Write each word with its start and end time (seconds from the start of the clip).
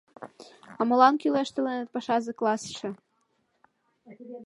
—А 0.79 0.81
молан 0.87 1.15
кӱлеш 1.21 1.49
тыланет 1.55 1.89
пашазе 1.93 2.31
классше? 2.39 2.89